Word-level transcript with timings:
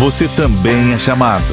você 0.00 0.26
também 0.34 0.94
é 0.94 0.98
chamado. 0.98 1.52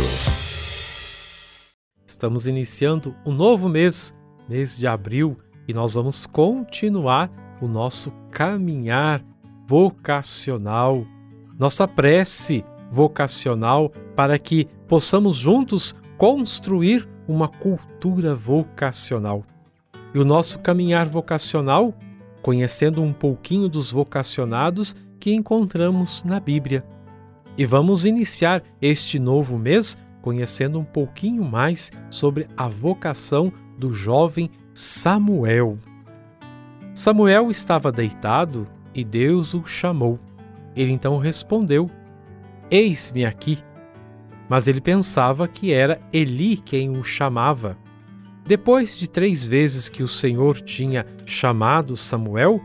Estamos 2.06 2.48
iniciando 2.48 3.14
um 3.26 3.34
novo 3.34 3.68
mês, 3.68 4.16
mês 4.48 4.78
de 4.78 4.88
abril, 4.88 5.38
e 5.68 5.74
nós 5.74 5.96
vamos 5.96 6.26
continuar 6.26 7.30
o 7.62 7.68
nosso 7.68 8.10
caminhar 8.32 9.22
vocacional, 9.68 11.06
nossa 11.60 11.86
prece 11.90 12.64
vocacional 12.90 13.92
para 14.16 14.40
que 14.40 14.66
possamos 14.88 15.36
juntos 15.36 15.94
construir 16.18 17.06
uma 17.28 17.50
cultura 17.50 18.34
vocacional. 18.34 19.44
E 20.14 20.20
o 20.20 20.24
nosso 20.24 20.60
caminhar 20.60 21.06
vocacional, 21.06 21.94
conhecendo 22.42 23.04
um 23.04 23.12
pouquinho 23.12 23.68
dos 23.68 23.92
vocacionados 23.92 24.96
que 25.20 25.34
encontramos 25.34 26.24
na 26.24 26.40
Bíblia. 26.40 26.86
E 27.58 27.66
vamos 27.66 28.06
iniciar 28.06 28.62
este 28.80 29.18
novo 29.18 29.58
mês 29.58 29.98
conhecendo 30.22 30.80
um 30.80 30.84
pouquinho 30.84 31.44
mais 31.44 31.92
sobre 32.10 32.48
a 32.56 32.68
vocação 32.68 33.52
do 33.78 33.92
jovem 33.92 34.52
Samuel. 34.76 35.80
Samuel 36.94 37.50
estava 37.50 37.92
deitado 37.92 38.68
e 38.94 39.04
Deus 39.04 39.56
o 39.56 39.66
chamou. 39.66 40.20
Ele 40.76 40.92
então 40.92 41.18
respondeu: 41.18 41.90
Eis-me 42.70 43.26
aqui. 43.26 43.58
Mas 44.48 44.68
ele 44.68 44.80
pensava 44.80 45.48
que 45.48 45.74
era 45.74 46.00
Eli 46.14 46.58
quem 46.58 46.92
o 46.92 47.04
chamava. 47.04 47.76
Depois 48.46 48.98
de 48.98 49.10
três 49.10 49.46
vezes 49.46 49.90
que 49.90 50.04
o 50.04 50.08
Senhor 50.08 50.62
tinha 50.62 51.06
chamado 51.26 51.98
Samuel, 51.98 52.62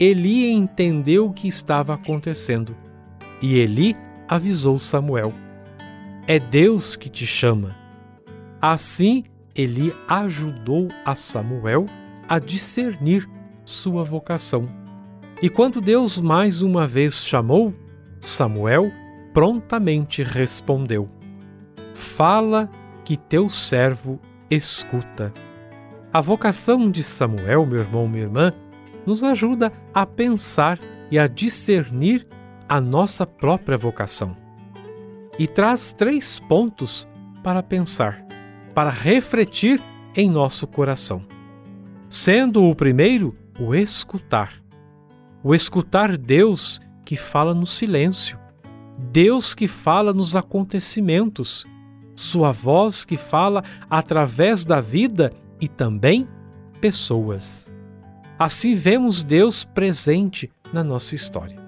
Eli 0.00 0.50
entendeu 0.50 1.26
o 1.26 1.32
que 1.32 1.46
estava 1.46 1.94
acontecendo 1.94 2.74
e 3.42 3.58
Eli 3.58 3.96
avisou 4.28 4.78
Samuel: 4.78 5.32
É 6.26 6.38
Deus 6.38 6.96
que 6.96 7.10
te 7.10 7.26
chama. 7.26 7.76
Assim, 8.60 9.24
Eli 9.54 9.92
ajudou 10.08 10.88
a 11.04 11.14
Samuel 11.14 11.84
a 12.28 12.38
discernir 12.38 13.28
sua 13.64 14.04
vocação. 14.04 14.68
E 15.42 15.50
quando 15.50 15.80
Deus 15.80 16.20
mais 16.20 16.62
uma 16.62 16.86
vez 16.86 17.26
chamou, 17.26 17.74
Samuel 18.20 18.90
prontamente 19.34 20.22
respondeu: 20.22 21.08
Fala 21.94 22.70
que 23.04 23.16
teu 23.16 23.50
servo 23.50 24.20
escuta. 24.48 25.32
A 26.12 26.20
vocação 26.20 26.90
de 26.90 27.02
Samuel, 27.02 27.66
meu 27.66 27.80
irmão, 27.80 28.06
minha 28.06 28.24
irmã, 28.24 28.52
nos 29.04 29.24
ajuda 29.24 29.72
a 29.92 30.06
pensar 30.06 30.78
e 31.10 31.18
a 31.18 31.26
discernir 31.26 32.26
a 32.72 32.80
nossa 32.80 33.26
própria 33.26 33.76
vocação. 33.76 34.34
E 35.38 35.46
traz 35.46 35.92
três 35.92 36.38
pontos 36.38 37.06
para 37.42 37.62
pensar, 37.62 38.24
para 38.74 38.88
refletir 38.88 39.78
em 40.16 40.30
nosso 40.30 40.66
coração. 40.66 41.22
Sendo 42.08 42.64
o 42.64 42.74
primeiro 42.74 43.36
o 43.60 43.74
escutar. 43.74 44.54
O 45.44 45.54
escutar 45.54 46.16
Deus 46.16 46.80
que 47.04 47.14
fala 47.14 47.52
no 47.52 47.66
silêncio, 47.66 48.38
Deus 49.10 49.54
que 49.54 49.68
fala 49.68 50.14
nos 50.14 50.34
acontecimentos, 50.34 51.66
Sua 52.16 52.52
voz 52.52 53.04
que 53.04 53.18
fala 53.18 53.62
através 53.90 54.64
da 54.64 54.80
vida 54.80 55.30
e 55.60 55.68
também 55.68 56.26
pessoas. 56.80 57.70
Assim 58.38 58.74
vemos 58.74 59.22
Deus 59.22 59.62
presente 59.62 60.50
na 60.72 60.82
nossa 60.82 61.14
história. 61.14 61.61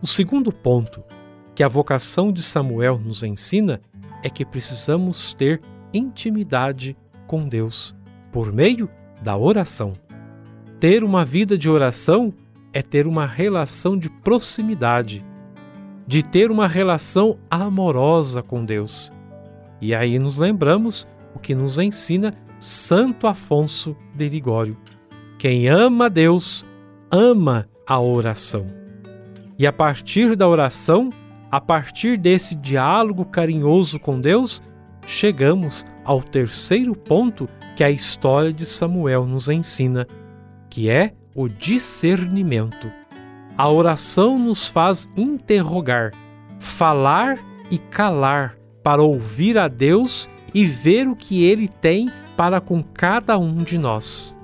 O 0.00 0.06
segundo 0.06 0.52
ponto 0.52 1.02
que 1.54 1.62
a 1.62 1.68
vocação 1.68 2.30
de 2.32 2.40
Samuel 2.40 2.98
nos 2.98 3.24
ensina 3.24 3.80
é 4.22 4.30
que 4.30 4.44
precisamos 4.44 5.34
ter 5.34 5.60
intimidade 5.92 6.96
com 7.26 7.48
Deus 7.48 7.96
por 8.30 8.52
meio 8.52 8.88
da 9.20 9.36
oração. 9.36 9.92
Ter 10.78 11.02
uma 11.02 11.24
vida 11.24 11.58
de 11.58 11.68
oração 11.68 12.32
é 12.72 12.80
ter 12.80 13.08
uma 13.08 13.26
relação 13.26 13.98
de 13.98 14.08
proximidade, 14.08 15.24
de 16.06 16.22
ter 16.22 16.50
uma 16.50 16.68
relação 16.68 17.36
amorosa 17.50 18.40
com 18.40 18.64
Deus. 18.64 19.10
E 19.80 19.92
aí 19.94 20.16
nos 20.18 20.38
lembramos 20.38 21.08
o 21.34 21.40
que 21.40 21.56
nos 21.56 21.76
ensina 21.76 22.34
Santo 22.60 23.26
Afonso 23.26 23.96
de 24.14 24.28
Ligório. 24.28 24.76
Quem 25.38 25.68
ama 25.68 26.08
Deus, 26.08 26.64
ama 27.10 27.68
a 27.84 28.00
oração. 28.00 28.87
E 29.58 29.66
a 29.66 29.72
partir 29.72 30.36
da 30.36 30.46
oração, 30.46 31.10
a 31.50 31.60
partir 31.60 32.16
desse 32.16 32.54
diálogo 32.54 33.24
carinhoso 33.24 33.98
com 33.98 34.20
Deus, 34.20 34.62
chegamos 35.04 35.84
ao 36.04 36.22
terceiro 36.22 36.94
ponto 36.94 37.48
que 37.74 37.82
a 37.82 37.90
história 37.90 38.52
de 38.52 38.64
Samuel 38.64 39.26
nos 39.26 39.48
ensina, 39.48 40.06
que 40.70 40.88
é 40.88 41.12
o 41.34 41.48
discernimento. 41.48 42.88
A 43.56 43.68
oração 43.68 44.38
nos 44.38 44.68
faz 44.68 45.08
interrogar, 45.16 46.12
falar 46.60 47.38
e 47.68 47.78
calar 47.78 48.56
para 48.82 49.02
ouvir 49.02 49.58
a 49.58 49.66
Deus 49.66 50.30
e 50.54 50.64
ver 50.64 51.08
o 51.08 51.16
que 51.16 51.44
ele 51.44 51.66
tem 51.66 52.08
para 52.36 52.60
com 52.60 52.80
cada 52.80 53.36
um 53.36 53.56
de 53.56 53.76
nós. 53.76 54.36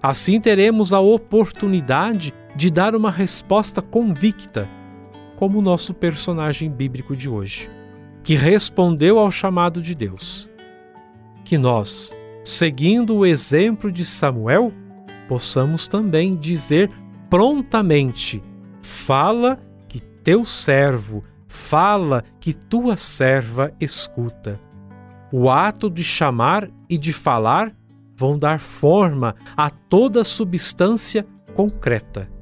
Assim 0.00 0.40
teremos 0.40 0.92
a 0.92 1.00
oportunidade 1.00 2.32
de 2.54 2.70
dar 2.70 2.94
uma 2.94 3.10
resposta 3.10 3.82
convicta, 3.82 4.68
como 5.36 5.58
o 5.58 5.62
nosso 5.62 5.92
personagem 5.92 6.70
bíblico 6.70 7.16
de 7.16 7.28
hoje, 7.28 7.68
que 8.22 8.34
respondeu 8.34 9.18
ao 9.18 9.30
chamado 9.30 9.82
de 9.82 9.94
Deus. 9.94 10.48
Que 11.44 11.58
nós, 11.58 12.14
seguindo 12.44 13.16
o 13.16 13.26
exemplo 13.26 13.90
de 13.90 14.04
Samuel, 14.04 14.72
possamos 15.28 15.88
também 15.88 16.36
dizer 16.36 16.90
prontamente: 17.28 18.40
Fala 18.80 19.58
que 19.88 20.00
teu 20.00 20.44
servo, 20.44 21.24
fala 21.48 22.22
que 22.38 22.54
tua 22.54 22.96
serva 22.96 23.72
escuta. 23.80 24.60
O 25.32 25.50
ato 25.50 25.90
de 25.90 26.04
chamar 26.04 26.70
e 26.88 26.96
de 26.96 27.12
falar 27.12 27.74
vão 28.16 28.38
dar 28.38 28.60
forma 28.60 29.34
a 29.56 29.68
toda 29.68 30.22
substância 30.22 31.26
concreta 31.54 32.33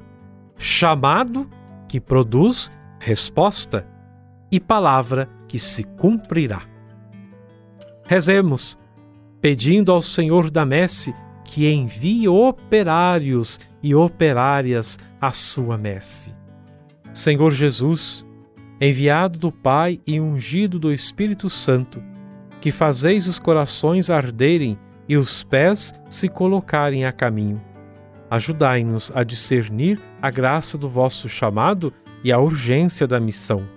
chamado 0.57 1.49
que 1.87 1.99
produz 1.99 2.71
resposta 2.99 3.85
e 4.51 4.59
palavra 4.59 5.29
que 5.47 5.59
se 5.59 5.83
cumprirá. 5.83 6.61
Rezemos, 8.05 8.77
pedindo 9.41 9.91
ao 9.91 10.01
Senhor 10.01 10.49
da 10.49 10.65
messe 10.65 11.13
que 11.43 11.71
envie 11.71 12.27
operários 12.27 13.59
e 13.81 13.93
operárias 13.93 14.97
à 15.19 15.31
sua 15.31 15.77
messe. 15.77 16.33
Senhor 17.13 17.51
Jesus, 17.51 18.25
enviado 18.79 19.37
do 19.37 19.51
Pai 19.51 19.99
e 20.07 20.19
ungido 20.19 20.79
do 20.79 20.91
Espírito 20.91 21.49
Santo, 21.49 22.01
que 22.59 22.71
fazeis 22.71 23.27
os 23.27 23.37
corações 23.37 24.09
arderem 24.09 24.79
e 25.07 25.17
os 25.17 25.43
pés 25.43 25.93
se 26.09 26.29
colocarem 26.29 27.05
a 27.05 27.11
caminho 27.11 27.61
ajudai-nos 28.33 29.11
a 29.13 29.23
discernir 29.23 29.99
a 30.19 30.31
graça 30.31 30.75
do 30.75 30.89
vosso 30.89 31.29
chamado 31.29 31.93
e 32.23 32.31
a 32.31 32.39
urgência 32.39 33.05
da 33.05 33.19
missão. 33.19 33.69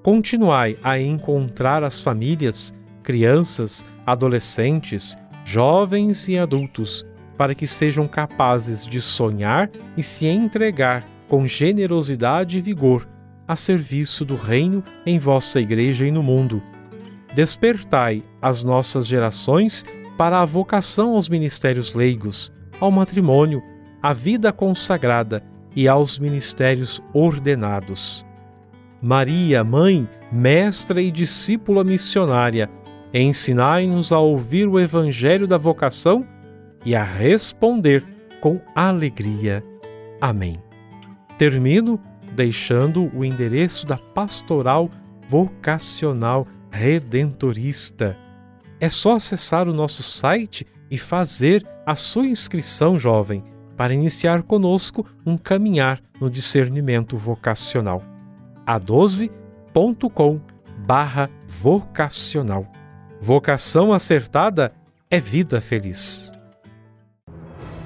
Continuai 0.00 0.78
a 0.80 0.96
encontrar 0.96 1.82
as 1.82 2.00
famílias, 2.00 2.72
crianças, 3.02 3.84
adolescentes, 4.06 5.16
jovens 5.44 6.28
e 6.28 6.38
adultos, 6.38 7.04
para 7.36 7.52
que 7.52 7.66
sejam 7.66 8.06
capazes 8.06 8.86
de 8.86 9.00
sonhar 9.00 9.68
e 9.96 10.04
se 10.04 10.26
entregar 10.26 11.04
com 11.28 11.44
generosidade 11.44 12.58
e 12.58 12.60
vigor 12.60 13.08
a 13.48 13.56
serviço 13.56 14.24
do 14.24 14.36
Reino 14.36 14.84
em 15.04 15.18
vossa 15.18 15.60
Igreja 15.60 16.06
e 16.06 16.12
no 16.12 16.22
mundo. 16.22 16.62
Despertai 17.34 18.22
as 18.40 18.62
nossas 18.62 19.04
gerações 19.04 19.84
para 20.16 20.40
a 20.40 20.44
vocação 20.44 21.16
aos 21.16 21.28
ministérios 21.28 21.92
leigos, 21.92 22.52
ao 22.78 22.92
matrimônio, 22.92 23.60
à 24.02 24.12
vida 24.12 24.52
consagrada 24.52 25.42
e 25.74 25.86
aos 25.86 26.18
ministérios 26.18 27.02
ordenados. 27.12 28.24
Maria, 29.00 29.62
mãe, 29.62 30.08
mestra 30.32 31.02
e 31.02 31.10
discípula 31.10 31.84
missionária, 31.84 32.70
ensinai-nos 33.12 34.10
a 34.10 34.18
ouvir 34.18 34.66
o 34.66 34.80
evangelho 34.80 35.46
da 35.46 35.58
vocação 35.58 36.26
e 36.84 36.94
a 36.94 37.04
responder 37.04 38.02
com 38.40 38.60
alegria. 38.74 39.62
Amém. 40.20 40.56
Termino 41.36 42.00
deixando 42.32 43.10
o 43.14 43.24
endereço 43.24 43.86
da 43.86 43.96
Pastoral 43.96 44.90
Vocacional 45.28 46.46
Redentorista. 46.70 48.16
É 48.80 48.88
só 48.88 49.16
acessar 49.16 49.68
o 49.68 49.74
nosso 49.74 50.02
site 50.02 50.66
e 50.90 50.98
fazer 50.98 51.66
a 51.84 51.94
sua 51.94 52.26
inscrição, 52.26 52.98
jovem 52.98 53.42
para 53.76 53.92
iniciar 53.92 54.42
conosco 54.42 55.06
um 55.24 55.36
caminhar 55.36 56.00
no 56.20 56.30
discernimento 56.30 57.16
vocacional. 57.16 58.02
A 58.66 58.78
12, 58.78 59.30
barra 60.86 61.28
vocacional. 61.46 62.66
Vocação 63.20 63.92
acertada 63.92 64.72
é 65.10 65.20
vida 65.20 65.60
feliz. 65.60 66.32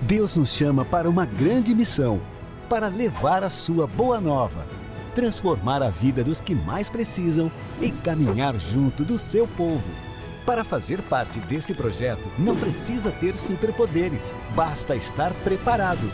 Deus 0.02 0.36
nos 0.36 0.52
chama 0.52 0.84
para 0.84 1.08
uma 1.08 1.26
grande 1.26 1.74
missão, 1.74 2.20
para 2.68 2.88
levar 2.88 3.44
a 3.44 3.50
sua 3.50 3.86
boa 3.86 4.20
nova, 4.20 4.66
transformar 5.14 5.82
a 5.82 5.90
vida 5.90 6.24
dos 6.24 6.40
que 6.40 6.54
mais 6.54 6.88
precisam 6.88 7.50
e 7.80 7.90
caminhar 7.90 8.58
junto 8.58 9.04
do 9.04 9.18
seu 9.18 9.46
povo. 9.46 10.09
Para 10.44 10.62
fazer 10.64 11.00
parte 11.02 11.38
desse 11.40 11.72
projeto, 11.74 12.28
não 12.38 12.56
precisa 12.56 13.10
ter 13.12 13.36
superpoderes, 13.36 14.34
basta 14.54 14.96
estar 14.96 15.34
preparado. 15.44 16.10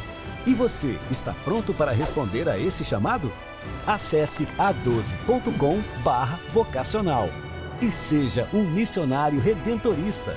E 0.47 0.55
você 0.55 0.99
está 1.11 1.35
pronto 1.45 1.75
para 1.75 1.93
responder 1.93 2.49
a 2.49 2.59
esse 2.59 2.85
chamado? 2.85 3.33
Acesse 3.87 4.47
a12.com/vocacional 4.59 7.29
e 7.81 7.91
seja 7.91 8.47
um 8.53 8.63
missionário 8.63 9.41
redentorista. 9.41 10.37